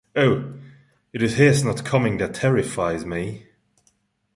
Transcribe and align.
Oh, 0.15 0.55
it 1.13 1.21
is 1.21 1.35
his 1.35 1.63
not 1.63 1.85
coming 1.85 2.17
that 2.17 2.33
terrifies 2.33 3.05
me. 3.05 3.45